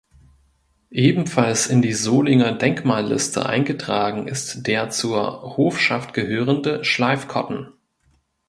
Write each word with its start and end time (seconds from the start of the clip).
Ebenfalls 0.95 1.67
in 1.67 1.83
die 1.83 1.93
Solinger 1.93 2.53
Denkmalliste 2.53 3.45
eingetragen 3.45 4.27
ist 4.27 4.65
der 4.65 4.89
zur 4.89 5.55
Hofschaft 5.57 6.15
gehörende 6.15 6.83
Schleifkotten. 6.83 7.67